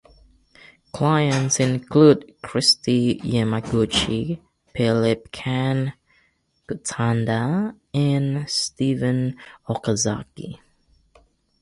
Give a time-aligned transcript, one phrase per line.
[0.93, 4.39] Clients include Kristi Yamaguchi,
[4.75, 5.93] Philip Kan
[6.67, 9.37] Gotanda and Steven
[9.69, 10.57] Okazaki.